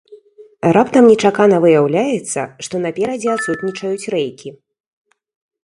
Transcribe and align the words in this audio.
Раптам 0.77 1.03
нечакана 1.11 1.57
выяўляецца, 1.65 2.41
што 2.69 2.75
наперадзе 2.87 3.29
адсутнічаюць 3.37 4.09
рэйкі. 4.17 4.49